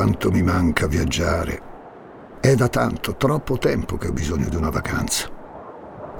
[0.00, 1.60] quanto mi manca viaggiare.
[2.40, 5.28] È da tanto, troppo tempo che ho bisogno di una vacanza.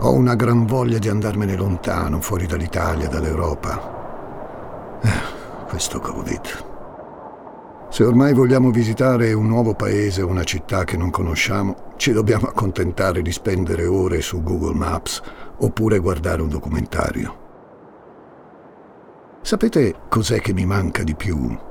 [0.01, 5.01] Ho una gran voglia di andarmene lontano, fuori dall'Italia, dall'Europa.
[5.01, 6.41] Eh, questo Covid.
[7.89, 12.49] Se ormai vogliamo visitare un nuovo paese o una città che non conosciamo, ci dobbiamo
[12.49, 15.23] accontentare di spendere ore su Google Maps
[15.57, 17.39] oppure guardare un documentario.
[19.40, 21.68] Sapete cos'è che mi manca di più?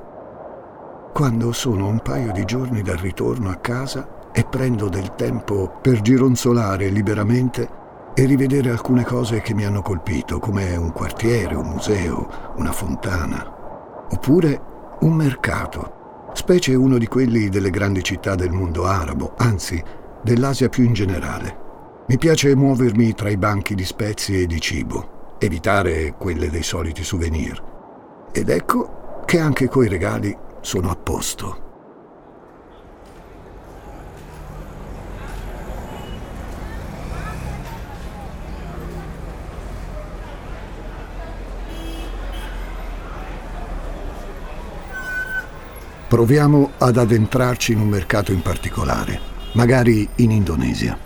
[1.19, 5.99] Quando sono un paio di giorni dal ritorno a casa e prendo del tempo per
[5.99, 7.67] gironzolare liberamente
[8.13, 14.07] e rivedere alcune cose che mi hanno colpito, come un quartiere, un museo, una fontana,
[14.09, 14.61] oppure
[15.01, 19.83] un mercato specie uno di quelli delle grandi città del mondo arabo, anzi
[20.23, 21.57] dell'Asia più in generale.
[22.07, 27.03] Mi piace muovermi tra i banchi di spezie e di cibo, evitare quelle dei soliti
[27.03, 27.61] souvenir.
[28.31, 31.67] Ed ecco che anche coi regali sono a posto.
[46.07, 49.19] Proviamo ad addentrarci in un mercato in particolare,
[49.53, 50.97] magari in Indonesia.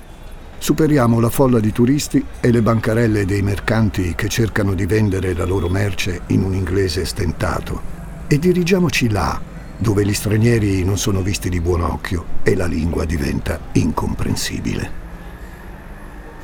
[0.57, 5.43] Superiamo la folla di turisti e le bancarelle dei mercanti che cercano di vendere la
[5.43, 7.92] loro merce in un inglese stentato
[8.33, 9.39] e dirigiamoci là,
[9.77, 15.01] dove gli stranieri non sono visti di buon occhio e la lingua diventa incomprensibile.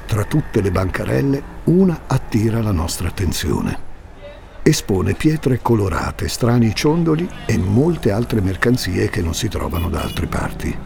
[0.06, 3.88] Tra tutte le bancarelle, una attira la nostra attenzione
[4.62, 10.28] espone pietre colorate, strani ciondoli e molte altre mercanzie che non si trovano da altre
[10.28, 10.78] parti.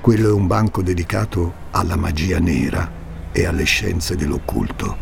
[0.00, 2.90] Quello è un banco dedicato alla magia nera
[3.30, 4.96] e alle scienze dell'occulto.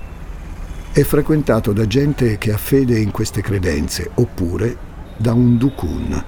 [0.92, 4.87] È frequentato da gente che ha fede in queste credenze oppure
[5.18, 6.24] da un dukun,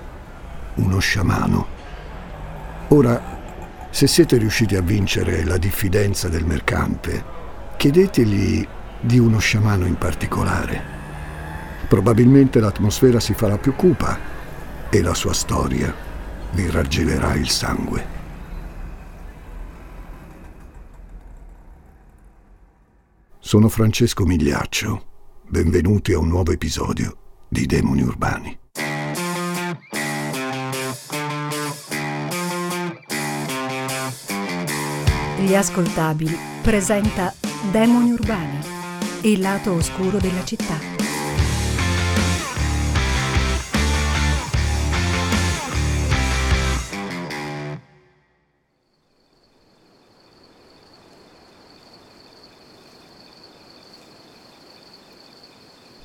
[0.74, 1.66] uno sciamano.
[2.88, 3.38] Ora,
[3.88, 7.24] se siete riusciti a vincere la diffidenza del mercante,
[7.76, 8.66] chiedetegli
[9.00, 10.98] di uno sciamano in particolare.
[11.88, 14.18] Probabilmente l'atmosfera si farà più cupa
[14.90, 15.94] e la sua storia
[16.52, 18.18] vi raggelerà il sangue.
[23.38, 25.06] Sono Francesco Migliaccio.
[25.46, 27.16] Benvenuti a un nuovo episodio
[27.48, 28.59] di Demoni Urbani.
[35.40, 37.32] Gli ascoltabili presenta
[37.72, 38.58] Demoni Urbani,
[39.22, 40.78] il lato oscuro della città.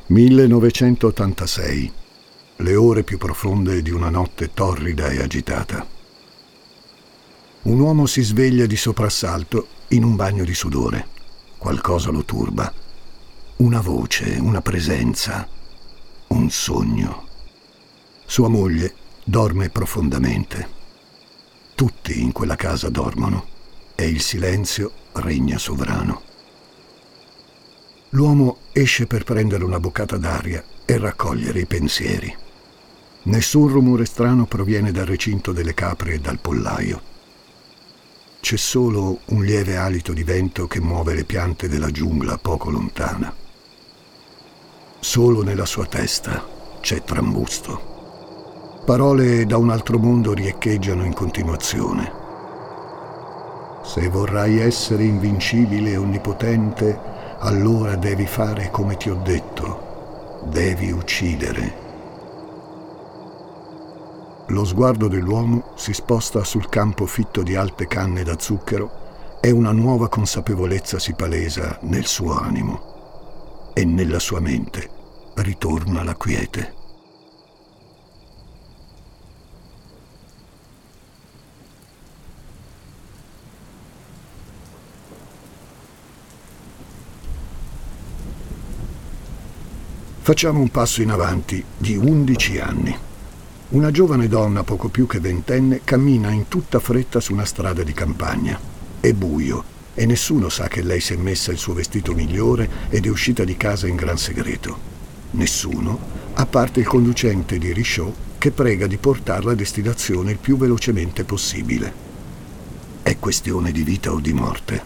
[0.07, 1.91] 1986.
[2.57, 5.94] Le ore più profonde di una notte torrida e agitata.
[7.65, 11.07] Un uomo si sveglia di soprassalto in un bagno di sudore.
[11.57, 12.71] Qualcosa lo turba.
[13.55, 15.47] Una voce, una presenza,
[16.27, 17.27] un sogno.
[18.23, 18.93] Sua moglie
[19.23, 20.69] dorme profondamente.
[21.73, 23.47] Tutti in quella casa dormono
[23.95, 26.21] e il silenzio regna sovrano.
[28.09, 32.31] L'uomo esce per prendere una boccata d'aria e raccogliere i pensieri.
[33.23, 37.13] Nessun rumore strano proviene dal recinto delle capre e dal pollaio.
[38.45, 43.33] C'è solo un lieve alito di vento che muove le piante della giungla poco lontana.
[44.99, 46.45] Solo nella sua testa
[46.79, 48.83] c'è trambusto.
[48.85, 52.11] Parole da un altro mondo riecheggiano in continuazione.
[53.83, 56.99] Se vorrai essere invincibile e onnipotente,
[57.39, 61.84] allora devi fare come ti ho detto, devi uccidere.
[64.49, 69.71] Lo sguardo dell'uomo si sposta sul campo fitto di alte canne da zucchero e una
[69.71, 74.87] nuova consapevolezza si palesa nel suo animo e nella sua mente
[75.35, 76.73] ritorna la quiete.
[90.21, 92.97] Facciamo un passo in avanti di 11 anni.
[93.67, 97.93] Una giovane donna, poco più che ventenne, cammina in tutta fretta su una strada di
[97.93, 98.59] campagna.
[98.99, 99.63] È buio
[99.95, 103.43] e nessuno sa che lei si è messa il suo vestito migliore ed è uscita
[103.43, 104.77] di casa in gran segreto.
[105.31, 105.99] Nessuno,
[106.35, 111.23] a parte il conducente di Richaud che prega di portarla a destinazione il più velocemente
[111.23, 111.91] possibile.
[113.01, 114.83] È questione di vita o di morte.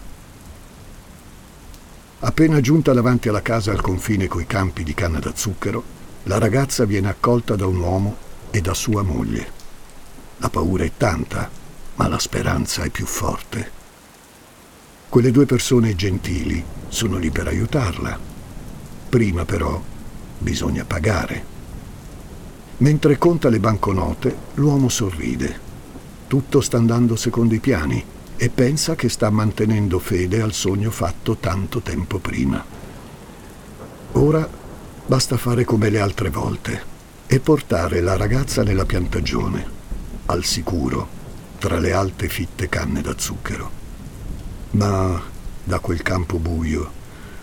[2.20, 5.84] Appena giunta davanti alla casa al confine coi campi di canna da zucchero,
[6.24, 9.58] la ragazza viene accolta da un uomo e da sua moglie.
[10.38, 11.50] La paura è tanta,
[11.96, 13.78] ma la speranza è più forte.
[15.08, 18.18] Quelle due persone gentili sono lì per aiutarla.
[19.08, 19.80] Prima però
[20.38, 21.44] bisogna pagare.
[22.78, 25.68] Mentre conta le banconote, l'uomo sorride.
[26.26, 28.02] Tutto sta andando secondo i piani
[28.36, 32.64] e pensa che sta mantenendo fede al sogno fatto tanto tempo prima.
[34.12, 34.48] Ora
[35.06, 36.89] basta fare come le altre volte
[37.32, 39.64] e portare la ragazza nella piantagione,
[40.26, 41.08] al sicuro,
[41.58, 43.70] tra le alte fitte canne da zucchero.
[44.72, 45.22] Ma
[45.62, 46.90] da quel campo buio,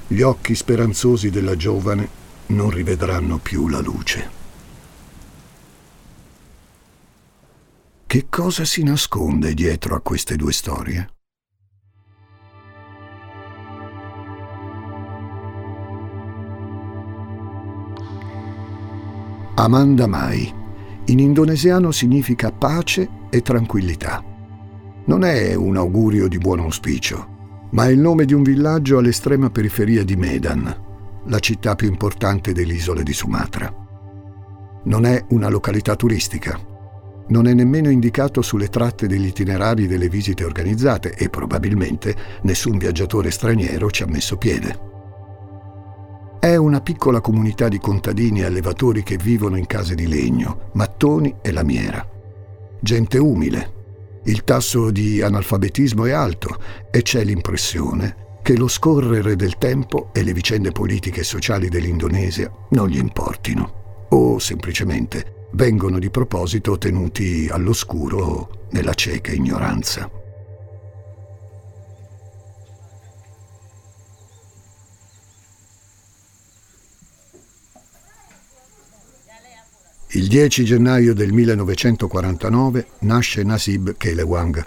[0.08, 2.10] gli occhi speranzosi della giovane
[2.48, 4.30] non rivedranno più la luce.
[8.06, 11.17] Che cosa si nasconde dietro a queste due storie?
[19.60, 20.54] Amanda Mai.
[21.06, 24.24] In indonesiano significa pace e tranquillità.
[25.06, 29.50] Non è un augurio di buon auspicio, ma è il nome di un villaggio all'estrema
[29.50, 30.84] periferia di Medan,
[31.26, 33.74] la città più importante dell'isola di Sumatra.
[34.84, 36.56] Non è una località turistica,
[37.30, 43.32] non è nemmeno indicato sulle tratte degli itinerari delle visite organizzate e probabilmente nessun viaggiatore
[43.32, 44.87] straniero ci ha messo piede.
[46.40, 51.36] È una piccola comunità di contadini e allevatori che vivono in case di legno, mattoni
[51.42, 52.08] e lamiera.
[52.80, 53.74] Gente umile.
[54.26, 56.58] Il tasso di analfabetismo è alto
[56.92, 62.50] e c'è l'impressione che lo scorrere del tempo e le vicende politiche e sociali dell'Indonesia
[62.70, 70.17] non gli importino, o semplicemente vengono di proposito tenuti all'oscuro nella cieca ignoranza.
[80.12, 84.66] Il 10 gennaio del 1949 nasce Nasib Kelewang.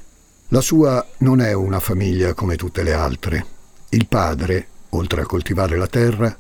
[0.49, 3.47] La sua non è una famiglia come tutte le altre.
[3.89, 6.37] Il padre, oltre a coltivare la terra,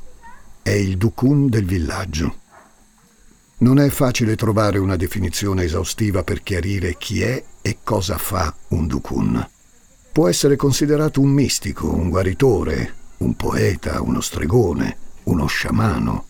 [0.60, 2.34] è il dukun del villaggio.
[3.58, 8.86] Non è facile trovare una definizione esaustiva per chiarire chi è e cosa fa un
[8.86, 9.48] dukun.
[10.12, 16.26] Può essere considerato un mistico, un guaritore, un poeta, uno stregone, uno sciamano.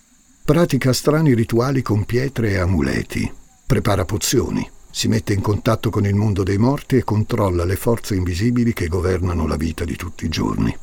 [0.51, 3.33] Pratica strani rituali con pietre e amuleti.
[3.65, 4.69] Prepara pozioni.
[4.91, 8.89] Si mette in contatto con il mondo dei morti e controlla le forze invisibili che
[8.89, 10.77] governano la vita di tutti i giorni.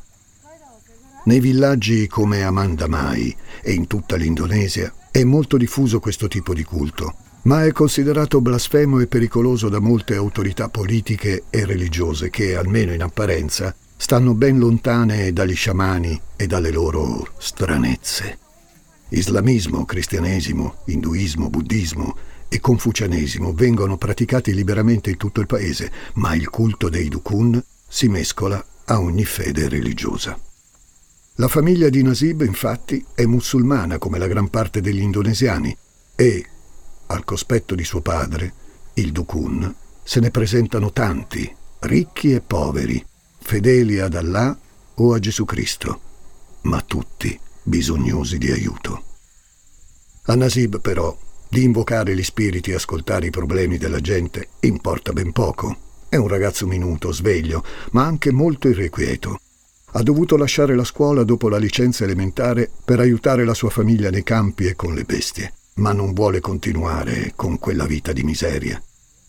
[1.25, 6.63] Nei villaggi come Amanda Mai e in tutta l'Indonesia è molto diffuso questo tipo di
[6.63, 12.93] culto, ma è considerato blasfemo e pericoloso da molte autorità politiche e religiose che, almeno
[12.93, 18.45] in apparenza, stanno ben lontane dagli sciamani e dalle loro stranezze.
[19.09, 22.17] Islamismo, cristianesimo, induismo, buddismo
[22.49, 28.09] e confucianesimo vengono praticati liberamente in tutto il paese, ma il culto dei Dukun si
[28.09, 30.37] mescola a ogni fede religiosa.
[31.35, 35.75] La famiglia di Nasib, infatti, è musulmana come la gran parte degli indonesiani
[36.15, 36.45] e,
[37.07, 38.53] al cospetto di suo padre,
[38.95, 39.73] il Dukun,
[40.03, 41.49] se ne presentano tanti,
[41.79, 43.05] ricchi e poveri,
[43.39, 44.57] fedeli ad Allah
[44.95, 46.01] o a Gesù Cristo,
[46.63, 49.03] ma tutti bisognosi di aiuto.
[50.23, 51.15] A Nasib, però,
[51.49, 55.75] di invocare gli spiriti e ascoltare i problemi della gente importa ben poco.
[56.09, 59.39] È un ragazzo minuto, sveglio, ma anche molto irrequieto
[59.91, 64.21] ha dovuto lasciare la scuola dopo la licenza elementare per aiutare la sua famiglia nei
[64.21, 68.81] campi e con le bestie, ma non vuole continuare con quella vita di miseria.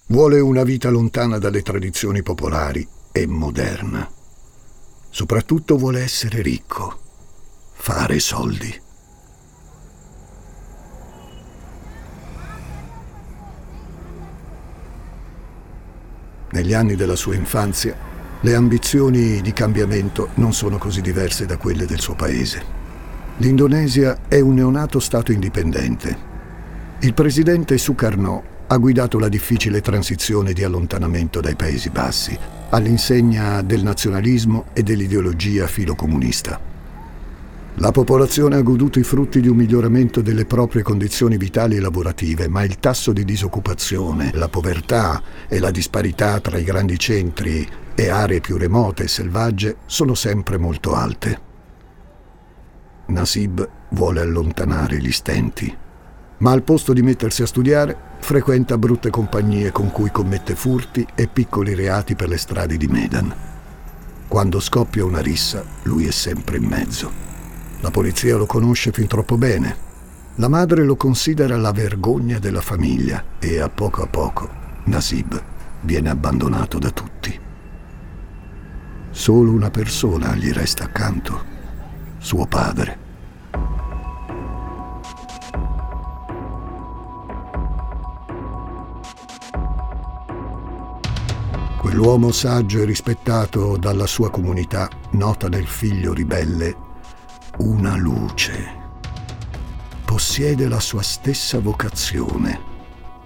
[0.06, 4.10] Vuole una vita lontana dalle tradizioni popolari e moderna.
[5.08, 7.00] Soprattutto vuole essere ricco,
[7.80, 8.82] fare soldi.
[16.50, 17.96] Negli anni della sua infanzia
[18.40, 22.76] le ambizioni di cambiamento non sono così diverse da quelle del suo paese.
[23.38, 26.26] L'Indonesia è un neonato Stato indipendente.
[27.00, 32.36] Il presidente Sukarno ha guidato la difficile transizione di allontanamento dai Paesi Bassi,
[32.70, 36.67] all'insegna del nazionalismo e dell'ideologia filocomunista.
[37.80, 42.48] La popolazione ha goduto i frutti di un miglioramento delle proprie condizioni vitali e lavorative,
[42.48, 48.08] ma il tasso di disoccupazione, la povertà e la disparità tra i grandi centri e
[48.08, 51.40] aree più remote e selvagge sono sempre molto alte.
[53.06, 55.72] Nasib vuole allontanare gli stenti,
[56.38, 61.28] ma al posto di mettersi a studiare frequenta brutte compagnie con cui commette furti e
[61.28, 63.32] piccoli reati per le strade di Medan.
[64.26, 67.27] Quando scoppia una rissa, lui è sempre in mezzo.
[67.80, 69.86] La polizia lo conosce fin troppo bene.
[70.36, 74.48] La madre lo considera la vergogna della famiglia e a poco a poco
[74.84, 75.42] Nasib
[75.82, 77.38] viene abbandonato da tutti.
[79.10, 81.44] Solo una persona gli resta accanto,
[82.18, 83.06] suo padre.
[91.78, 96.86] Quell'uomo saggio e rispettato dalla sua comunità nota nel figlio ribelle
[97.58, 98.76] una luce.
[100.04, 102.60] Possiede la sua stessa vocazione,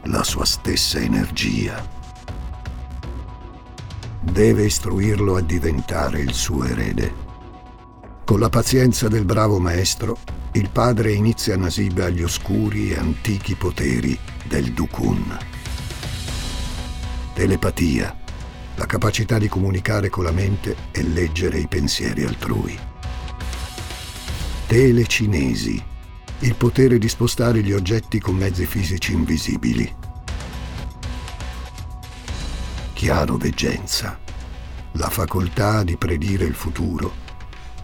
[0.04, 2.00] la sua stessa energia
[4.22, 7.30] deve istruirlo a diventare il suo erede.
[8.24, 10.16] Con la pazienza del bravo maestro,
[10.52, 15.36] il padre inizia Nasib agli oscuri e antichi poteri del Dukun.
[17.34, 18.16] Telepatia,
[18.76, 22.91] la capacità di comunicare con la mente e leggere i pensieri altrui.
[24.72, 25.84] Telecinesi,
[26.38, 29.94] il potere di spostare gli oggetti con mezzi fisici invisibili
[32.94, 34.18] chiaroveggenza,
[34.92, 37.12] la facoltà di predire il futuro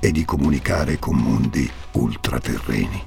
[0.00, 3.04] e di comunicare con mondi ultraterreni.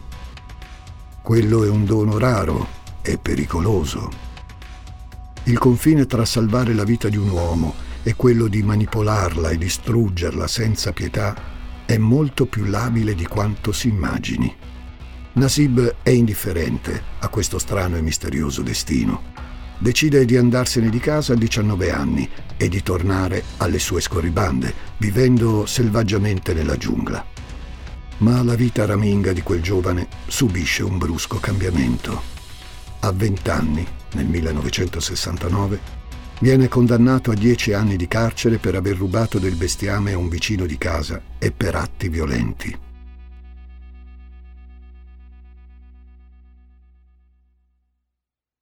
[1.19, 2.67] Quello è un dono raro
[3.01, 4.11] e pericoloso.
[5.45, 7.73] Il confine tra salvare la vita di un uomo
[8.03, 11.50] e quello di manipolarla e distruggerla senza pietà
[11.93, 14.53] è molto più labile di quanto si immagini.
[15.33, 19.31] Nasib è indifferente a questo strano e misterioso destino
[19.81, 25.65] decide di andarsene di casa a 19 anni e di tornare alle sue scorribande, vivendo
[25.65, 27.25] selvaggiamente nella giungla.
[28.17, 32.21] Ma la vita raminga di quel giovane subisce un brusco cambiamento.
[32.99, 36.00] A 20 anni, nel 1969,
[36.41, 40.65] viene condannato a 10 anni di carcere per aver rubato del bestiame a un vicino
[40.65, 42.79] di casa e per atti violenti.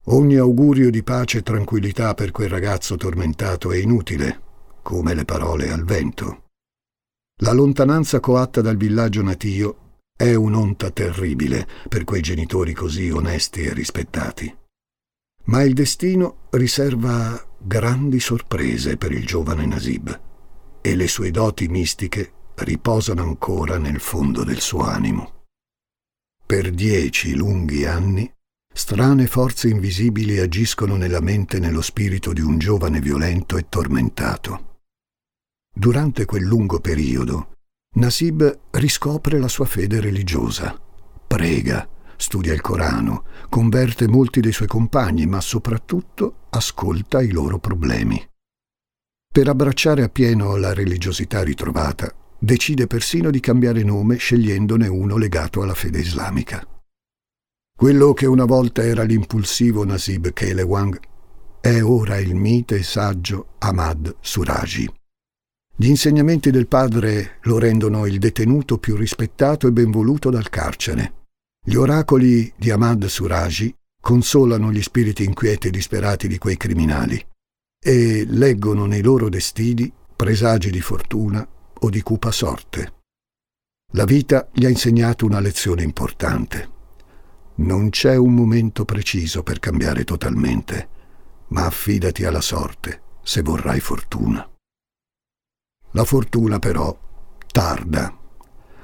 [0.06, 4.40] Ogni augurio di pace e tranquillità per quel ragazzo tormentato è inutile,
[4.82, 6.44] come le parole al vento.
[7.42, 9.76] La lontananza coatta dal villaggio natio
[10.16, 14.54] è un'onta terribile per quei genitori così onesti e rispettati.
[15.44, 20.20] Ma il destino riserva grandi sorprese per il giovane Nasib
[20.80, 25.44] e le sue doti mistiche riposano ancora nel fondo del suo animo.
[26.46, 28.32] Per dieci lunghi anni
[28.72, 34.78] Strane forze invisibili agiscono nella mente e nello spirito di un giovane violento e tormentato.
[35.74, 37.54] Durante quel lungo periodo,
[37.96, 40.80] Nasib riscopre la sua fede religiosa,
[41.26, 41.86] prega,
[42.20, 48.22] studia il Corano, converte molti dei suoi compagni, ma soprattutto ascolta i loro problemi.
[49.32, 55.74] Per abbracciare appieno la religiosità ritrovata, decide persino di cambiare nome scegliendone uno legato alla
[55.74, 56.66] fede islamica.
[57.76, 61.00] Quello che una volta era l'impulsivo Nasib Kelewang
[61.60, 64.92] è ora il mite e saggio Ahmad Suraji.
[65.76, 71.19] Gli insegnamenti del padre lo rendono il detenuto più rispettato e ben voluto dal carcere.
[71.62, 77.22] Gli oracoli di Ahmad Suraji consolano gli spiriti inquieti e disperati di quei criminali
[77.78, 81.46] e leggono nei loro destini presagi di fortuna
[81.80, 82.94] o di cupa sorte.
[83.92, 86.78] La vita gli ha insegnato una lezione importante.
[87.56, 90.88] Non c'è un momento preciso per cambiare totalmente,
[91.48, 94.48] ma affidati alla sorte se vorrai fortuna.
[95.90, 96.98] La fortuna però
[97.52, 98.16] tarda.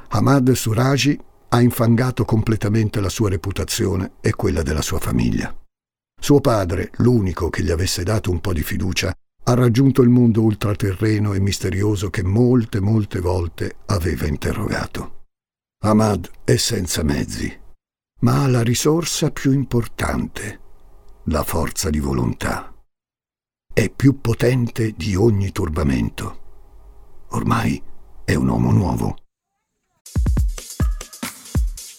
[0.09, 1.19] Ahmad Suraji
[1.57, 5.55] ha infangato completamente la sua reputazione e quella della sua famiglia.
[6.19, 9.13] Suo padre, l'unico che gli avesse dato un po' di fiducia,
[9.45, 15.25] ha raggiunto il mondo ultraterreno e misterioso che molte, molte volte aveva interrogato.
[15.85, 17.65] Ahmad è senza mezzi
[18.21, 20.61] ma ha la risorsa più importante,
[21.25, 22.73] la forza di volontà.
[23.73, 26.45] È più potente di ogni turbamento.
[27.31, 27.83] Ormai
[28.25, 29.17] è un uomo nuovo.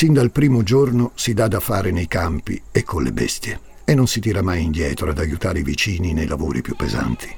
[0.00, 3.94] Sin dal primo giorno si dà da fare nei campi e con le bestie e
[3.94, 7.28] non si tira mai indietro ad aiutare i vicini nei lavori più pesanti.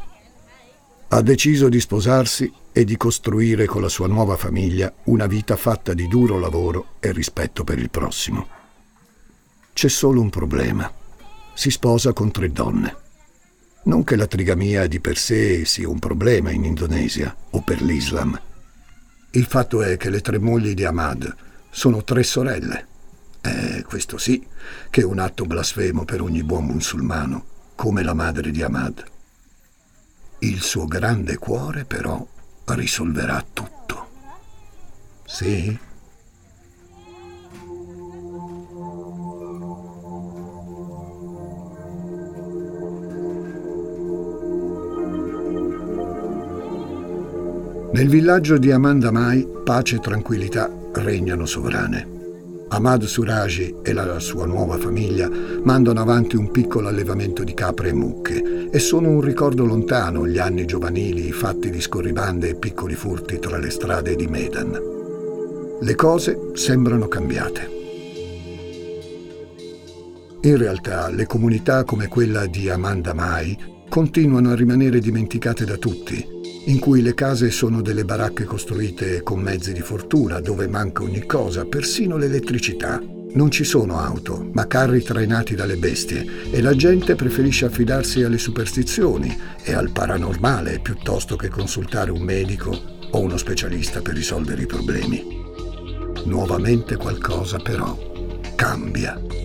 [1.08, 5.92] Ha deciso di sposarsi e di costruire con la sua nuova famiglia una vita fatta
[5.92, 8.46] di duro lavoro e rispetto per il prossimo.
[9.72, 10.88] C'è solo un problema.
[11.54, 12.96] Si sposa con tre donne.
[13.86, 18.40] Non che la trigamia di per sé sia un problema in Indonesia o per l'Islam.
[19.32, 22.86] Il fatto è che le tre mogli di Ahmad sono tre sorelle.
[23.40, 24.46] Eh, questo sì,
[24.90, 29.02] che è un atto blasfemo per ogni buon musulmano, come la madre di Ahmad.
[30.40, 32.24] Il suo grande cuore, però,
[32.66, 34.08] risolverà tutto.
[35.24, 35.76] Sì?
[47.92, 52.20] Nel villaggio di Amandamai pace e tranquillità regnano sovrane.
[52.68, 55.28] Ahmad Suraji e la sua nuova famiglia
[55.62, 60.38] mandano avanti un piccolo allevamento di capre e mucche e sono un ricordo lontano gli
[60.38, 64.80] anni giovanili fatti di scorribande e piccoli furti tra le strade di Medan.
[65.78, 67.70] Le cose sembrano cambiate.
[70.40, 73.54] In realtà le comunità come quella di Amanda Mai
[73.90, 79.40] continuano a rimanere dimenticate da tutti in cui le case sono delle baracche costruite con
[79.40, 83.02] mezzi di fortuna, dove manca ogni cosa, persino l'elettricità.
[83.34, 88.38] Non ci sono auto, ma carri trainati dalle bestie e la gente preferisce affidarsi alle
[88.38, 92.78] superstizioni e al paranormale piuttosto che consultare un medico
[93.10, 95.40] o uno specialista per risolvere i problemi.
[96.24, 97.96] Nuovamente qualcosa però
[98.54, 99.41] cambia.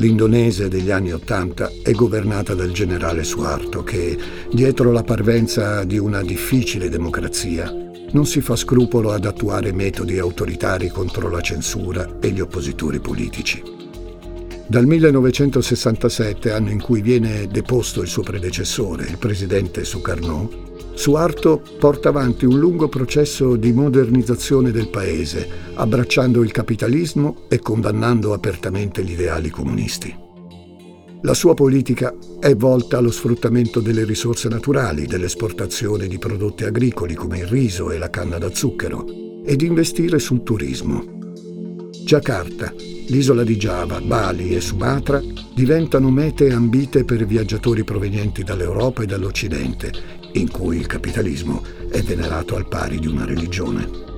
[0.00, 4.16] L'Indonesia degli anni Ottanta è governata dal generale Suarto che,
[4.50, 7.70] dietro la parvenza di una difficile democrazia,
[8.12, 13.62] non si fa scrupolo ad attuare metodi autoritari contro la censura e gli oppositori politici.
[14.66, 22.10] Dal 1967, anno in cui viene deposto il suo predecessore, il presidente Sukarno, Suarto porta
[22.10, 29.12] avanti un lungo processo di modernizzazione del paese, abbracciando il capitalismo e condannando apertamente gli
[29.12, 30.14] ideali comunisti.
[31.22, 37.38] La sua politica è volta allo sfruttamento delle risorse naturali, dell'esportazione di prodotti agricoli come
[37.38, 39.06] il riso e la canna da zucchero
[39.42, 41.18] e di investire sul turismo.
[42.04, 42.74] Giacarta,
[43.06, 45.22] l'isola di Giava, Bali e Sumatra
[45.54, 52.56] diventano mete ambite per viaggiatori provenienti dall'Europa e dall'Occidente in cui il capitalismo è venerato
[52.56, 54.08] al pari di una religione.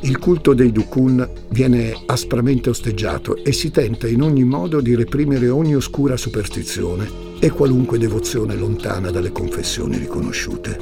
[0.00, 5.48] Il culto dei Dukun viene aspramente osteggiato e si tenta in ogni modo di reprimere
[5.48, 7.08] ogni oscura superstizione
[7.40, 10.76] e qualunque devozione lontana dalle confessioni riconosciute.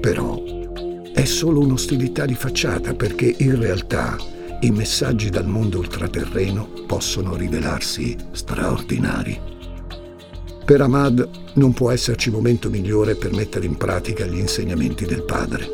[0.00, 0.42] Però
[1.12, 4.16] è solo un'ostilità di facciata perché in realtà
[4.60, 9.57] i messaggi dal mondo ultraterreno possono rivelarsi straordinari.
[10.68, 15.66] Per Ahmad non può esserci momento migliore per mettere in pratica gli insegnamenti del padre.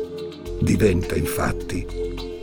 [0.61, 1.85] Diventa infatti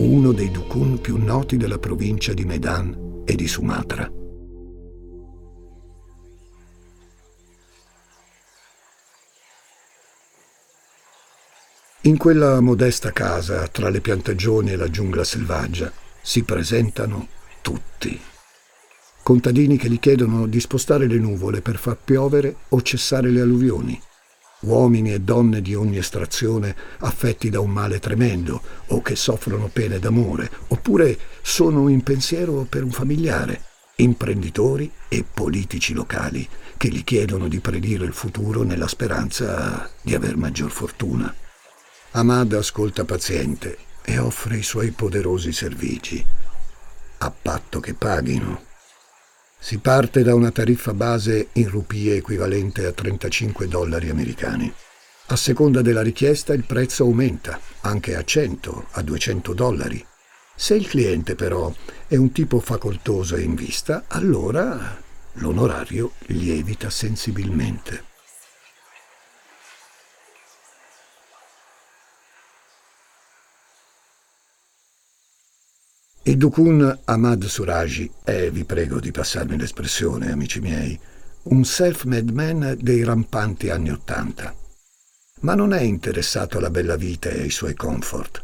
[0.01, 4.07] uno dei dukun più noti della provincia di Medan e di Sumatra.
[12.03, 17.29] In quella modesta casa, tra le piantagioni e la giungla selvaggia, si presentano
[17.62, 18.21] tutti
[19.22, 24.00] contadini che gli chiedono di spostare le nuvole per far piovere o cessare le alluvioni,
[24.61, 29.98] uomini e donne di ogni estrazione affetti da un male tremendo o che soffrono pene
[29.98, 33.62] d'amore, oppure sono in pensiero per un familiare,
[33.96, 40.37] imprenditori e politici locali che gli chiedono di predire il futuro nella speranza di aver
[40.37, 41.32] maggior fortuna.
[42.12, 46.24] Ahmad ascolta paziente e offre i suoi poderosi servigi,
[47.18, 48.70] a patto che paghino.
[49.64, 54.70] Si parte da una tariffa base in rupie equivalente a 35 dollari americani.
[55.27, 60.05] A seconda della richiesta il prezzo aumenta, anche a 100, a 200 dollari.
[60.57, 61.72] Se il cliente però
[62.09, 65.01] è un tipo facoltoso e in vista, allora
[65.35, 68.11] l'onorario lievita sensibilmente.
[76.24, 80.96] Il Dukun Ahmad Suraji è, vi prego di passarmi l'espressione, amici miei,
[81.44, 84.54] un self-made man dei rampanti anni Ottanta.
[85.40, 88.40] Ma non è interessato alla bella vita e ai suoi comfort.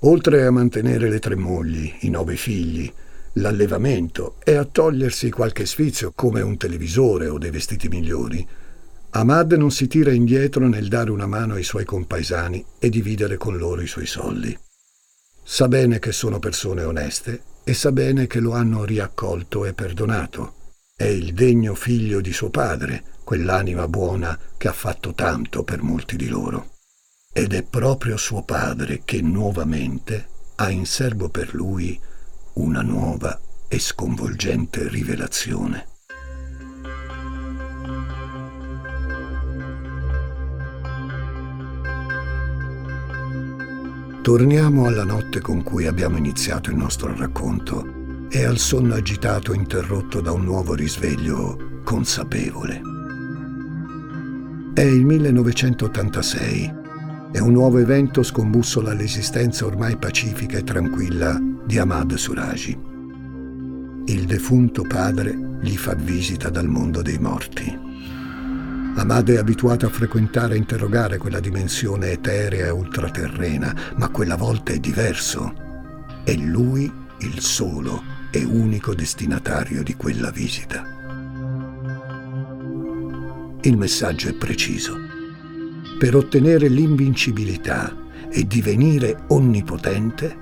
[0.00, 2.90] Oltre a mantenere le tre mogli, i nove figli,
[3.34, 8.48] l'allevamento e a togliersi qualche sfizio come un televisore o dei vestiti migliori,
[9.10, 13.58] Ahmad non si tira indietro nel dare una mano ai suoi compaesani e dividere con
[13.58, 14.58] loro i suoi soldi.
[15.52, 20.54] Sa bene che sono persone oneste e sa bene che lo hanno riaccolto e perdonato.
[20.96, 26.16] È il degno figlio di suo padre, quell'anima buona che ha fatto tanto per molti
[26.16, 26.76] di loro.
[27.30, 32.00] Ed è proprio suo padre che nuovamente ha in serbo per lui
[32.54, 33.38] una nuova
[33.68, 35.91] e sconvolgente rivelazione.
[44.22, 50.20] Torniamo alla notte con cui abbiamo iniziato il nostro racconto e al sonno agitato interrotto
[50.20, 52.80] da un nuovo risveglio consapevole.
[54.72, 56.74] È il 1986
[57.32, 62.78] e un nuovo evento scombussola l'esistenza ormai pacifica e tranquilla di Ahmad Suraji.
[64.04, 67.91] Il defunto padre gli fa visita dal mondo dei morti.
[68.94, 74.72] Ahmad è abituato a frequentare e interrogare quella dimensione eterea e ultraterrena, ma quella volta
[74.72, 75.54] è diverso.
[76.22, 80.84] È lui il solo e unico destinatario di quella visita.
[83.62, 84.94] Il messaggio è preciso.
[85.98, 87.96] Per ottenere l'invincibilità
[88.30, 90.36] e divenire onnipotente,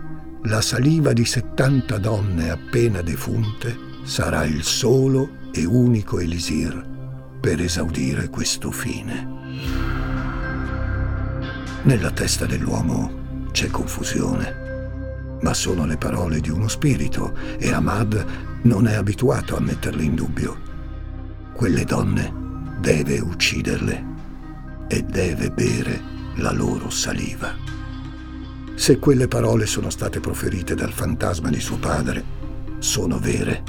[0.45, 6.99] la saliva di 70 donne appena defunte sarà il solo e unico elisir
[7.41, 9.39] per esaudire questo fine.
[11.83, 18.25] Nella testa dell'uomo c'è confusione, ma sono le parole di uno spirito e Ahmad
[18.63, 20.69] non è abituato a metterle in dubbio.
[21.55, 22.33] Quelle donne
[22.79, 24.05] deve ucciderle
[24.87, 26.01] e deve bere
[26.37, 27.55] la loro saliva.
[28.75, 32.23] Se quelle parole sono state proferite dal fantasma di suo padre,
[32.79, 33.63] sono vere.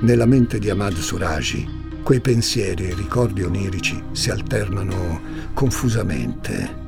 [0.00, 5.22] Nella mente di Ahmad Suraji Quei pensieri e ricordi onirici si alternano
[5.54, 6.82] confusamente.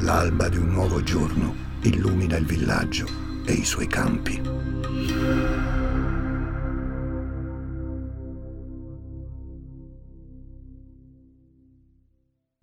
[0.00, 1.54] L'alba di un nuovo giorno
[1.84, 3.06] illumina il villaggio
[3.46, 4.38] e i suoi campi.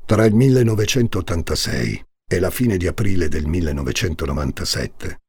[0.06, 5.22] Tra il 1986 e la fine di aprile del 1997,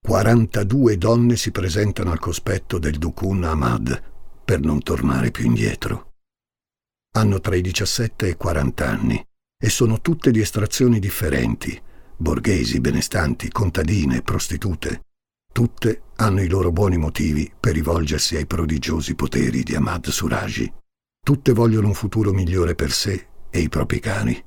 [0.00, 4.10] 42 donne si presentano al cospetto del Dukun Ahmad
[4.44, 6.12] per non tornare più indietro.
[7.14, 9.26] Hanno tra i 17 e i 40 anni
[9.62, 11.80] e sono tutte di estrazioni differenti,
[12.16, 15.04] borghesi, benestanti, contadine, prostitute.
[15.52, 20.72] Tutte hanno i loro buoni motivi per rivolgersi ai prodigiosi poteri di Ahmad Suraji.
[21.24, 24.42] Tutte vogliono un futuro migliore per sé e i propri cani.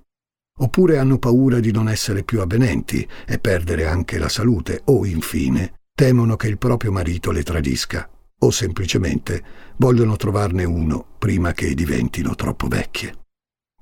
[0.60, 5.82] Oppure hanno paura di non essere più avvenenti e perdere anche la salute, o infine
[5.94, 9.44] temono che il proprio marito le tradisca o semplicemente
[9.78, 13.24] vogliono trovarne uno prima che diventino troppo vecchie.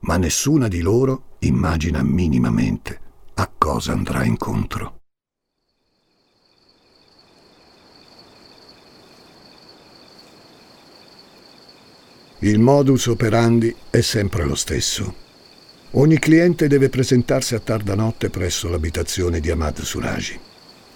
[0.01, 2.99] Ma nessuna di loro immagina minimamente
[3.35, 4.97] a cosa andrà incontro.
[12.39, 15.15] Il modus operandi è sempre lo stesso.
[15.91, 20.39] Ogni cliente deve presentarsi a tarda notte presso l'abitazione di Ahmad Suraji.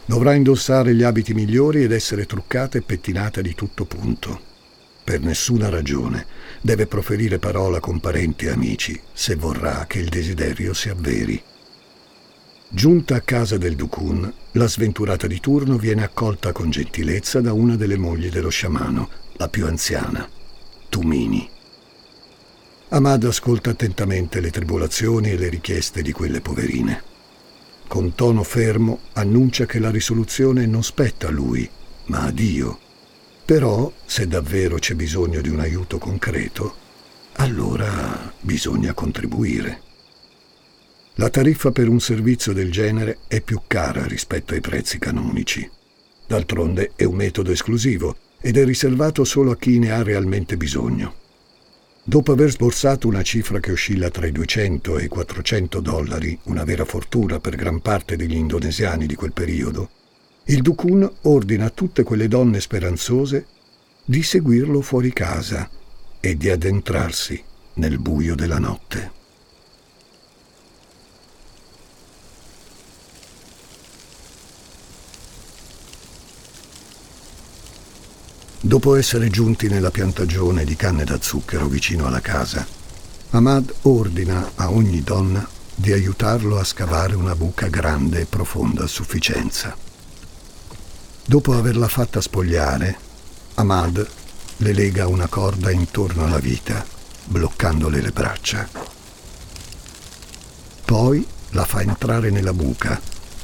[0.07, 4.39] Dovrà indossare gli abiti migliori ed essere truccata e pettinata di tutto punto.
[5.03, 6.25] Per nessuna ragione
[6.61, 11.43] deve proferire parola con parenti e amici se vorrà che il desiderio si avveri.
[12.69, 17.75] Giunta a casa del Dukun, la sventurata di turno viene accolta con gentilezza da una
[17.75, 20.25] delle mogli dello sciamano, la più anziana,
[20.87, 21.49] Tumini.
[22.89, 27.15] Ahmad ascolta attentamente le tribolazioni e le richieste di quelle poverine.
[27.87, 31.67] Con tono fermo annuncia che la risoluzione non spetta a lui,
[32.07, 32.79] ma a Dio.
[33.45, 36.75] Però, se davvero c'è bisogno di un aiuto concreto,
[37.37, 39.81] allora bisogna contribuire.
[41.15, 45.67] La tariffa per un servizio del genere è più cara rispetto ai prezzi canonici.
[46.27, 51.25] D'altronde è un metodo esclusivo ed è riservato solo a chi ne ha realmente bisogno.
[52.09, 56.63] Dopo aver sborsato una cifra che oscilla tra i 200 e i 400 dollari, una
[56.63, 59.89] vera fortuna per gran parte degli indonesiani di quel periodo,
[60.45, 63.45] il Dukun ordina a tutte quelle donne speranzose
[64.05, 65.69] di seguirlo fuori casa
[66.21, 67.43] e di addentrarsi
[67.73, 69.16] nel buio della notte.
[78.59, 82.65] Dopo essere giunti nella piantagione di canne da zucchero vicino alla casa,
[83.29, 88.87] Ahmad ordina a ogni donna di aiutarlo a scavare una buca grande e profonda a
[88.87, 89.77] sufficienza.
[91.23, 92.97] Dopo averla fatta spogliare,
[93.55, 94.07] Ahmad
[94.57, 96.83] le lega una corda intorno alla vita,
[97.25, 98.67] bloccandole le braccia.
[100.83, 102.99] Poi la fa entrare nella buca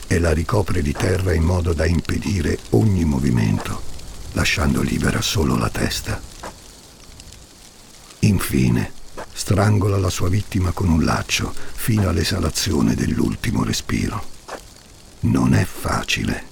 [0.07, 3.92] e la ricopre di terra in modo da impedire ogni movimento
[4.33, 6.21] lasciando libera solo la testa.
[8.19, 8.91] Infine,
[9.33, 14.31] strangola la sua vittima con un laccio fino all'esalazione dell'ultimo respiro.
[15.21, 16.51] Non è facile.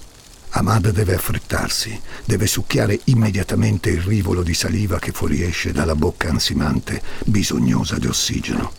[0.54, 7.02] Amada deve affrettarsi, deve succhiare immediatamente il rivolo di saliva che fuoriesce dalla bocca ansimante,
[7.24, 8.72] bisognosa di ossigeno.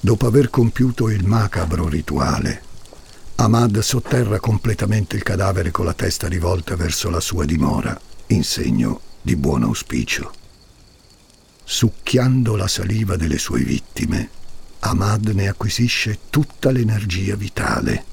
[0.00, 2.62] Dopo aver compiuto il macabro rituale,
[3.38, 9.00] Ahmad sotterra completamente il cadavere con la testa rivolta verso la sua dimora, in segno
[9.20, 10.32] di buon auspicio.
[11.62, 14.30] Succhiando la saliva delle sue vittime,
[14.80, 18.04] Ahmad ne acquisisce tutta l'energia vitale.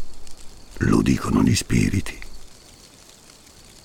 [0.80, 2.20] Lo dicono gli spiriti.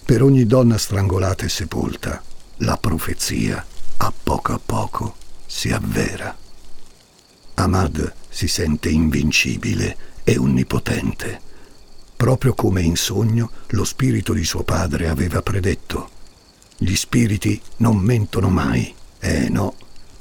[0.04, 2.20] Per ogni donna strangolata e sepolta,
[2.58, 3.64] la profezia,
[3.98, 5.14] a poco a poco,
[5.46, 6.36] si avvera.
[7.54, 11.40] Ahmad si sente invincibile e onnipotente,
[12.14, 16.10] proprio come in sogno lo spirito di suo padre aveva predetto.
[16.76, 19.74] Gli spiriti non mentono mai, eh no,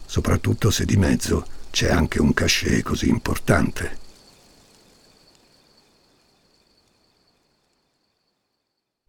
[0.06, 4.00] soprattutto se di mezzo c'è anche un cachet così importante.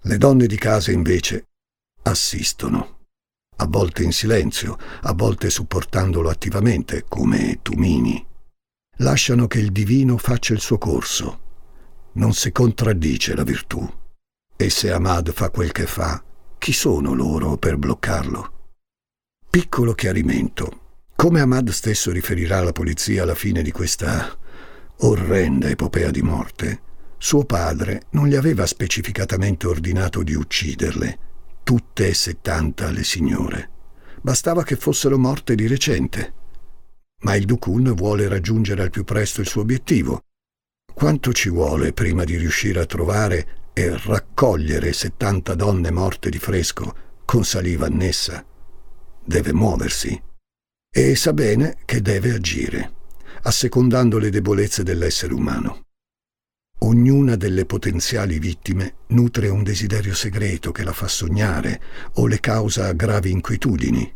[0.00, 1.46] Le donne di casa invece
[2.02, 2.98] assistono,
[3.54, 8.27] a volte in silenzio, a volte supportandolo attivamente, come Tumini.
[9.00, 11.40] Lasciano che il divino faccia il suo corso.
[12.12, 13.88] Non si contraddice la virtù.
[14.56, 16.20] E se Ahmad fa quel che fa,
[16.58, 18.52] chi sono loro per bloccarlo?
[19.48, 20.80] Piccolo chiarimento.
[21.14, 24.36] Come Ahmad stesso riferirà alla polizia alla fine di questa
[24.96, 26.82] orrenda epopea di morte,
[27.18, 31.18] suo padre non gli aveva specificatamente ordinato di ucciderle,
[31.62, 33.70] tutte e settanta le signore.
[34.20, 36.32] Bastava che fossero morte di recente.
[37.22, 40.22] Ma il Dukun vuole raggiungere al più presto il suo obiettivo.
[40.92, 46.94] Quanto ci vuole prima di riuscire a trovare e raccogliere settanta donne morte di fresco
[47.24, 48.44] con saliva annessa?
[49.24, 50.20] Deve muoversi.
[50.90, 52.92] E sa bene che deve agire,
[53.42, 55.82] assecondando le debolezze dell'essere umano.
[56.80, 61.80] Ognuna delle potenziali vittime nutre un desiderio segreto che la fa sognare
[62.14, 64.14] o le causa gravi inquietudini.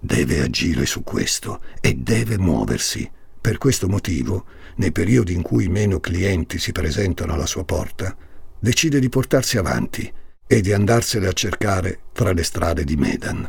[0.00, 3.08] Deve agire su questo e deve muoversi.
[3.40, 8.16] Per questo motivo, nei periodi in cui meno clienti si presentano alla sua porta,
[8.58, 10.12] decide di portarsi avanti
[10.46, 13.48] e di andarsene a cercare tra le strade di Medan.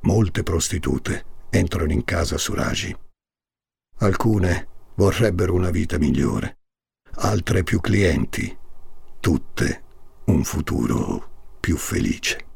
[0.00, 2.96] Molte prostitute entrano in casa Suraji.
[3.98, 6.58] Alcune vorrebbero una vita migliore
[7.20, 8.56] altre più clienti,
[9.18, 9.82] tutte
[10.26, 12.47] un futuro più felice.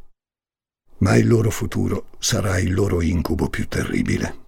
[1.02, 4.38] Ma il loro futuro sarà il loro incubo più terribile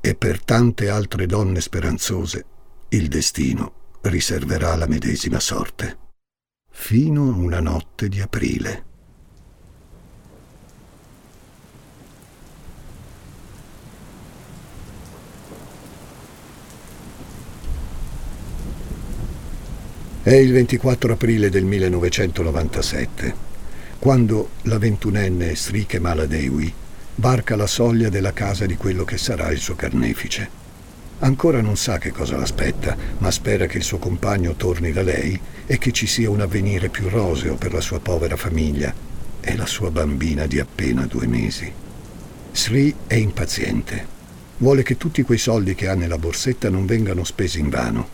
[0.00, 2.44] e per tante altre donne speranzose
[2.90, 5.98] il destino riserverà la medesima sorte.
[6.70, 8.84] Fino a una notte di aprile.
[20.22, 23.45] È il 24 aprile del 1997,
[24.06, 26.72] quando la ventunenne Sri Kemala Dewi
[27.16, 30.48] varca la soglia della casa di quello che sarà il suo carnefice.
[31.18, 35.36] Ancora non sa che cosa l'aspetta, ma spera che il suo compagno torni da lei
[35.66, 38.94] e che ci sia un avvenire più roseo per la sua povera famiglia
[39.40, 41.72] e la sua bambina di appena due mesi.
[42.52, 44.06] Sri è impaziente.
[44.58, 48.08] Vuole che tutti quei soldi che ha nella borsetta non vengano spesi in vano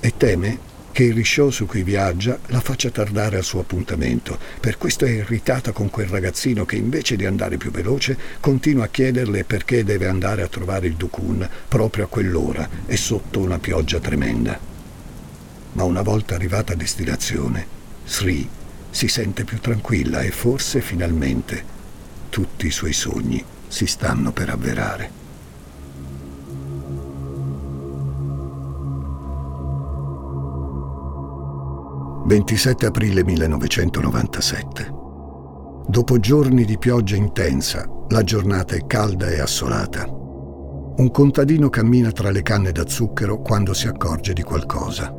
[0.00, 4.38] e teme che il risciò su cui viaggia la faccia tardare al suo appuntamento.
[4.60, 8.88] Per questo è irritata con quel ragazzino che invece di andare più veloce continua a
[8.88, 14.00] chiederle perché deve andare a trovare il Dukun proprio a quell'ora e sotto una pioggia
[14.00, 14.58] tremenda.
[15.72, 18.48] Ma una volta arrivata a destinazione, Sri
[18.90, 21.78] si sente più tranquilla e forse finalmente
[22.28, 25.19] tutti i suoi sogni si stanno per avverare.
[32.30, 34.94] 27 aprile 1997.
[35.88, 40.04] Dopo giorni di pioggia intensa, la giornata è calda e assolata.
[40.06, 45.12] Un contadino cammina tra le canne da zucchero quando si accorge di qualcosa.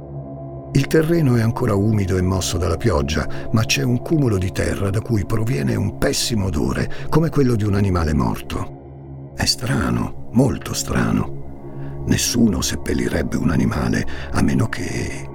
[0.72, 4.90] Il terreno è ancora umido e mosso dalla pioggia, ma c'è un cumulo di terra
[4.90, 9.34] da cui proviene un pessimo odore, come quello di un animale morto.
[9.36, 12.04] È strano, molto strano.
[12.08, 15.28] Nessuno seppellirebbe un animale, a meno che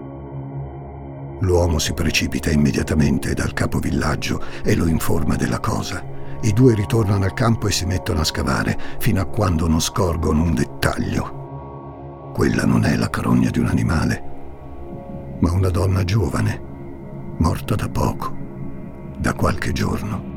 [1.40, 6.02] L'uomo si precipita immediatamente dal capovillaggio e lo informa della cosa.
[6.42, 10.42] I due ritornano al campo e si mettono a scavare fino a quando non scorgono
[10.42, 12.32] un dettaglio.
[12.32, 14.22] Quella non è la carogna di un animale,
[15.40, 16.60] ma una donna giovane,
[17.38, 18.34] morta da poco,
[19.18, 20.34] da qualche giorno.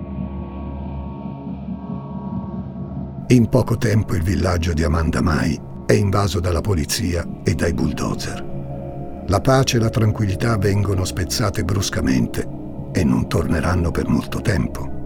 [3.28, 8.49] In poco tempo il villaggio di Amanda Mai è invaso dalla polizia e dai bulldozer.
[9.30, 12.48] La pace e la tranquillità vengono spezzate bruscamente
[12.92, 14.98] e non torneranno per molto tempo.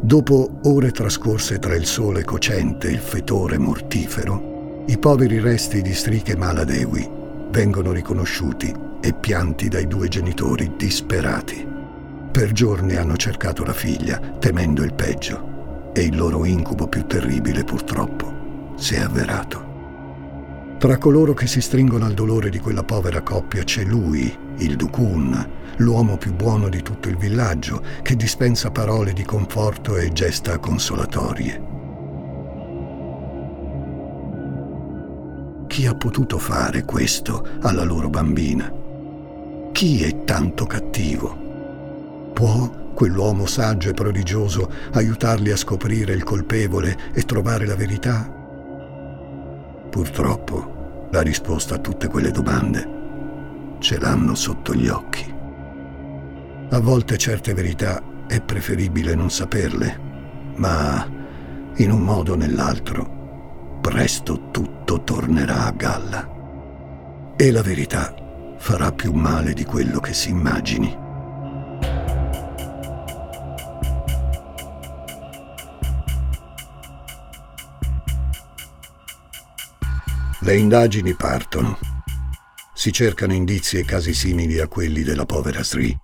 [0.00, 5.94] Dopo ore trascorse tra il sole cocente e il fetore mortifero, I poveri resti di
[5.94, 7.08] Srike Maladewi
[7.50, 11.64] vengono riconosciuti e pianti dai due genitori disperati.
[12.32, 17.62] Per giorni hanno cercato la figlia, temendo il peggio, e il loro incubo più terribile
[17.62, 19.63] purtroppo si è avverato.
[20.84, 25.50] Tra coloro che si stringono al dolore di quella povera coppia c'è lui, il Dukun,
[25.76, 31.62] l'uomo più buono di tutto il villaggio, che dispensa parole di conforto e gesta consolatorie.
[35.68, 38.70] Chi ha potuto fare questo alla loro bambina?
[39.72, 42.30] Chi è tanto cattivo?
[42.34, 48.30] Può quell'uomo saggio e prodigioso aiutarli a scoprire il colpevole e trovare la verità?
[49.88, 50.73] Purtroppo
[51.14, 55.32] la risposta a tutte quelle domande ce l'hanno sotto gli occhi.
[56.70, 60.00] A volte certe verità è preferibile non saperle,
[60.56, 61.08] ma
[61.76, 67.34] in un modo o nell'altro presto tutto tornerà a galla.
[67.36, 68.12] E la verità
[68.56, 71.03] farà più male di quello che si immagini.
[80.44, 81.78] Le indagini partono.
[82.74, 85.96] Si cercano indizi e casi simili a quelli della povera Sri.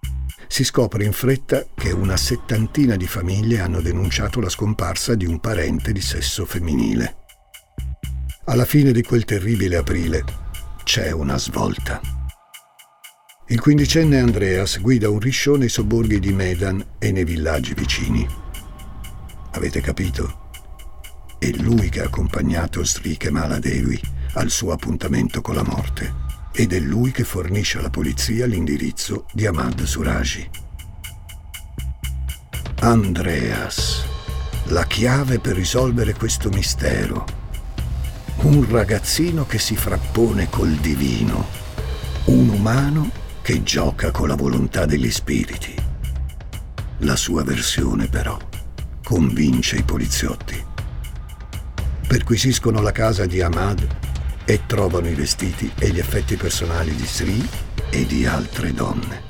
[0.48, 5.40] Si scopre in fretta che una settantina di famiglie hanno denunciato la scomparsa di un
[5.40, 7.16] parente di sesso femminile.
[8.46, 10.24] Alla fine di quel terribile aprile
[10.85, 12.00] c'è una svolta.
[13.48, 18.26] Il quindicenne Andreas guida un risciò nei sobborghi di Medan e nei villaggi vicini.
[19.50, 20.39] Avete capito?
[21.40, 23.98] È lui che ha accompagnato Sri Kemala Devi
[24.35, 26.14] al suo appuntamento con la morte
[26.53, 30.50] ed è lui che fornisce alla polizia l'indirizzo di Ahmad Suraji.
[32.81, 34.05] Andreas,
[34.64, 37.24] la chiave per risolvere questo mistero.
[38.42, 41.46] Un ragazzino che si frappone col divino,
[42.26, 45.74] un umano che gioca con la volontà degli spiriti.
[46.98, 48.37] La sua versione però
[49.03, 50.68] convince i poliziotti.
[52.11, 53.87] Perquisiscono la casa di Ahmad
[54.44, 57.49] e trovano i vestiti e gli effetti personali di Sri
[57.88, 59.23] e di altre donne.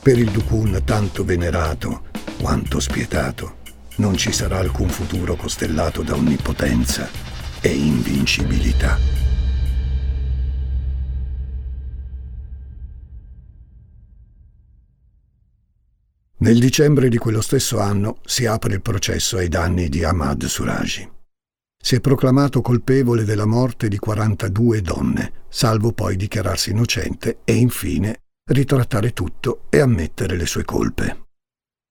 [0.00, 2.04] Per il Dukun tanto venerato
[2.40, 3.56] quanto spietato,
[3.96, 7.06] non ci sarà alcun futuro costellato da onnipotenza
[7.60, 9.21] e invincibilità.
[16.42, 21.20] Nel dicembre di quello stesso anno si apre il processo ai danni di Ahmad Suraji
[21.84, 28.20] si è proclamato colpevole della morte di 42 donne, salvo poi dichiararsi innocente e infine
[28.50, 31.24] ritrattare tutto e ammettere le sue colpe.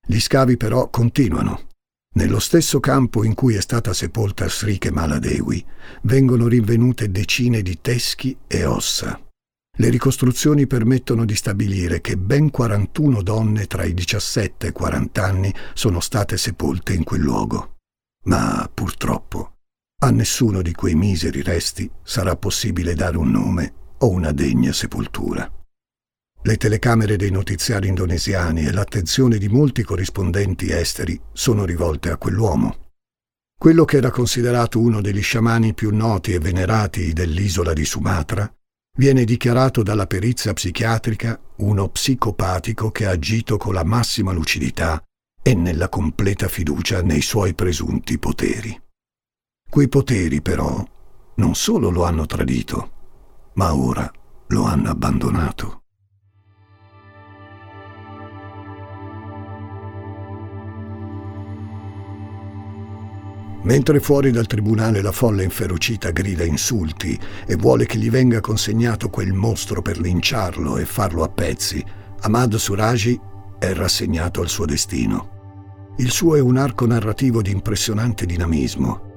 [0.08, 1.68] Gli scavi però continuano.
[2.16, 5.64] Nello stesso campo in cui è stata sepolta Srike Maladewi
[6.04, 9.20] vengono rinvenute decine di teschi e ossa.
[9.78, 15.24] Le ricostruzioni permettono di stabilire che ben 41 donne tra i 17 e i 40
[15.24, 17.78] anni sono state sepolte in quel luogo.
[18.26, 19.54] Ma purtroppo
[20.04, 25.50] a nessuno di quei miseri resti sarà possibile dare un nome o una degna sepoltura.
[26.44, 32.90] Le telecamere dei notiziari indonesiani e l'attenzione di molti corrispondenti esteri sono rivolte a quell'uomo.
[33.56, 38.52] Quello che era considerato uno degli sciamani più noti e venerati dell'isola di Sumatra
[38.98, 45.02] viene dichiarato dalla perizia psichiatrica uno psicopatico che ha agito con la massima lucidità
[45.42, 48.80] e nella completa fiducia nei suoi presunti poteri.
[49.70, 50.86] Quei poteri però
[51.36, 52.92] non solo lo hanno tradito,
[53.54, 54.12] ma ora
[54.48, 55.81] lo hanno abbandonato.
[63.64, 69.10] Mentre fuori dal tribunale la folla inferocita grida insulti e vuole che gli venga consegnato
[69.10, 71.84] quel mostro per linciarlo e farlo a pezzi,
[72.22, 73.20] Ahmad Suraji
[73.60, 75.94] è rassegnato al suo destino.
[75.98, 79.10] Il suo è un arco narrativo di impressionante dinamismo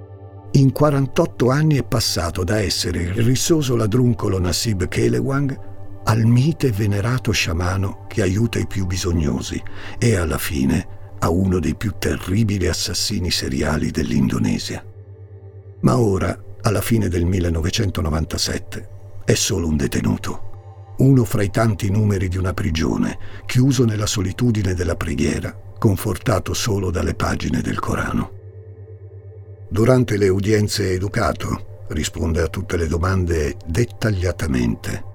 [0.54, 5.58] in 48 anni è passato da essere il rissoso ladruncolo Nasib Kelewang
[6.04, 9.60] al mite venerato sciamano che aiuta i più bisognosi
[9.98, 10.86] e alla fine
[11.24, 14.84] a uno dei più terribili assassini seriali dell'Indonesia.
[15.80, 18.88] Ma ora, alla fine del 1997,
[19.24, 24.74] è solo un detenuto, uno fra i tanti numeri di una prigione, chiuso nella solitudine
[24.74, 28.30] della preghiera, confortato solo dalle pagine del Corano.
[29.70, 35.12] Durante le udienze educato, risponde a tutte le domande dettagliatamente.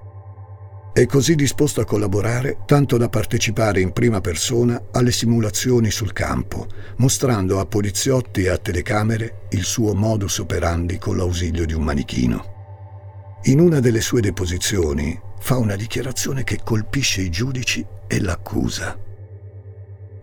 [0.92, 6.66] È così disposto a collaborare tanto da partecipare in prima persona alle simulazioni sul campo,
[6.96, 13.38] mostrando a poliziotti e a telecamere il suo modus operandi con l'ausilio di un manichino.
[13.44, 18.98] In una delle sue deposizioni fa una dichiarazione che colpisce i giudici e l'accusa.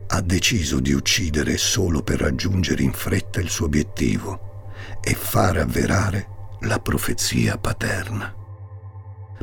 [0.09, 6.27] Ha deciso di uccidere solo per raggiungere in fretta il suo obiettivo e far avverare
[6.61, 8.36] la profezia paterna.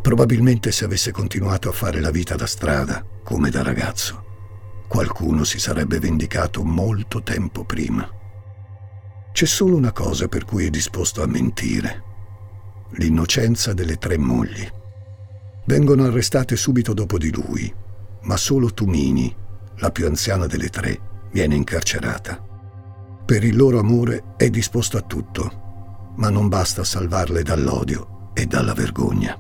[0.01, 5.59] Probabilmente se avesse continuato a fare la vita da strada, come da ragazzo, qualcuno si
[5.59, 8.09] sarebbe vendicato molto tempo prima.
[9.33, 12.13] C'è solo una cosa per cui è disposto a mentire
[12.97, 14.69] l'innocenza delle tre mogli.
[15.67, 17.73] Vengono arrestate subito dopo di lui,
[18.23, 19.35] ma solo Tumini,
[19.77, 22.41] la più anziana delle tre, viene incarcerata.
[23.25, 28.75] Per il loro amore è disposto a tutto, ma non basta salvarle dall'odio e dalla
[28.75, 29.37] vergogna.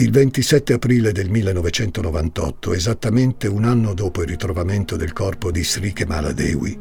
[0.00, 5.92] Il 27 aprile del 1998, esattamente un anno dopo il ritrovamento del corpo di Sri
[5.92, 6.78] Kemal Dewi,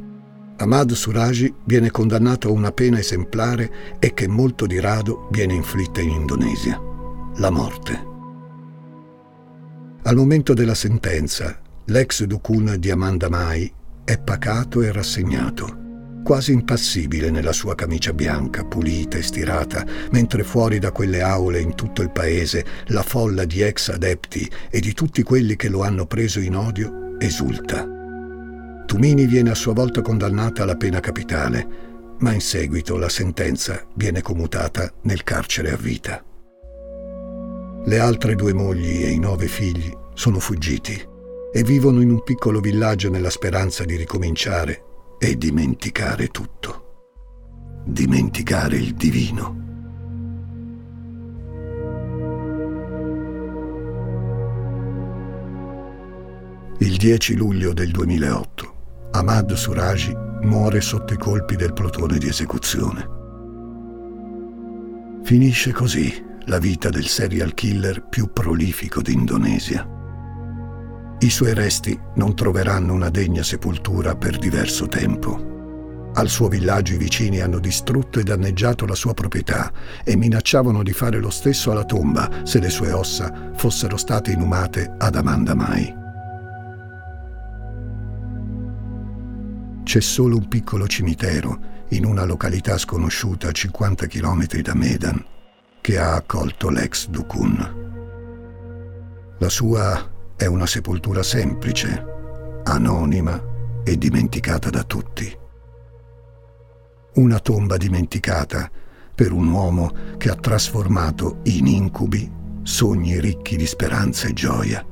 [0.58, 6.00] Ahmad Suraji viene condannato a una pena esemplare e che molto di rado viene inflitta
[6.00, 6.80] in Indonesia,
[7.38, 8.06] la morte.
[10.04, 15.86] Al momento della sentenza, l'ex Dukun di Amanda Mai è pacato e rassegnato
[16.28, 21.74] quasi impassibile nella sua camicia bianca, pulita e stirata, mentre fuori da quelle aule in
[21.74, 26.06] tutto il paese la folla di ex adepti e di tutti quelli che lo hanno
[26.06, 27.88] preso in odio esulta.
[28.86, 31.66] Tumini viene a sua volta condannata alla pena capitale,
[32.20, 36.22] ma in seguito la sentenza viene commutata nel carcere a vita.
[37.86, 41.02] Le altre due mogli e i nove figli sono fuggiti
[41.54, 44.87] e vivono in un piccolo villaggio nella speranza di ricominciare
[45.20, 46.84] e dimenticare tutto.
[47.86, 49.66] Dimenticare il divino.
[56.80, 58.76] Il 10 luglio del 2008,
[59.12, 63.16] Ahmad Suraji muore sotto i colpi del plotone di esecuzione.
[65.24, 69.97] Finisce così la vita del serial killer più prolifico d'Indonesia.
[71.20, 76.12] I suoi resti non troveranno una degna sepoltura per diverso tempo.
[76.14, 79.72] Al suo villaggio i vicini hanno distrutto e danneggiato la sua proprietà
[80.04, 84.94] e minacciavano di fare lo stesso alla tomba se le sue ossa fossero state inumate
[84.96, 85.96] ad Amanda Mai.
[89.84, 95.26] C'è solo un piccolo cimitero in una località sconosciuta a 50 km da Medan
[95.82, 97.86] che ha accolto l'ex Dukun.
[99.40, 105.36] La sua è una sepoltura semplice, anonima e dimenticata da tutti.
[107.16, 108.70] Una tomba dimenticata
[109.16, 112.32] per un uomo che ha trasformato in incubi
[112.62, 114.86] sogni ricchi di speranza e gioia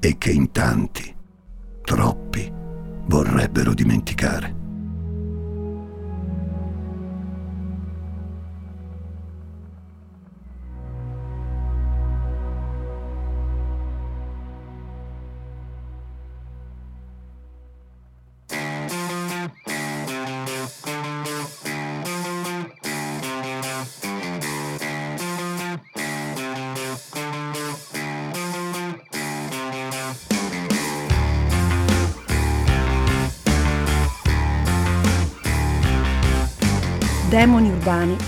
[0.00, 1.16] e che in tanti,
[1.80, 2.52] troppi,
[3.06, 4.57] vorrebbero dimenticare.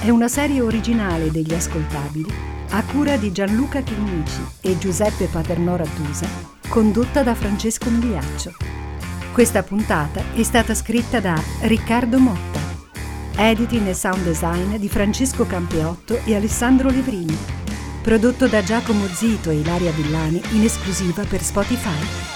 [0.00, 2.32] È una serie originale degli ascoltabili
[2.70, 6.26] a cura di Gianluca Chinnici e Giuseppe Paternò Rattusa,
[6.68, 8.54] condotta da Francesco Migliaccio.
[9.32, 12.60] Questa puntata è stata scritta da Riccardo Motta,
[13.36, 17.36] editing e sound design di Francesco Campeotto e Alessandro Levrini,
[18.00, 22.29] prodotto da Giacomo Zito e Ilaria Villani in esclusiva per Spotify.